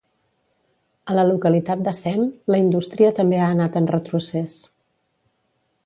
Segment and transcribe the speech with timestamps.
[1.11, 4.61] A la localitat de Sem la indústria també ha anat en retrocés.